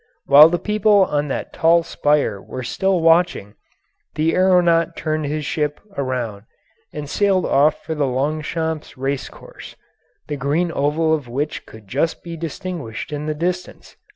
[0.25, 3.53] While the people on that tall spire were still watching,
[4.15, 6.45] the aeronaut turned his ship around
[6.91, 9.75] and sailed off for the Longchamps race course,
[10.27, 13.95] the green oval of which could be just distinguished in the distance.